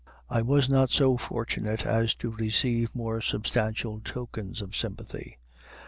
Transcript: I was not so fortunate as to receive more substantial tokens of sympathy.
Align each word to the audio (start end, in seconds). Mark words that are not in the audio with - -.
I 0.31 0.41
was 0.41 0.67
not 0.67 0.89
so 0.89 1.15
fortunate 1.15 1.85
as 1.85 2.15
to 2.15 2.31
receive 2.31 2.95
more 2.95 3.21
substantial 3.21 3.99
tokens 4.03 4.59
of 4.63 4.75
sympathy. 4.75 5.37